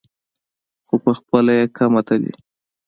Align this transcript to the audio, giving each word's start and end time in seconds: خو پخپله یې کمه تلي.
خو 0.85 0.95
پخپله 1.05 1.53
یې 1.59 1.65
کمه 1.77 2.01
تلي. 2.07 2.33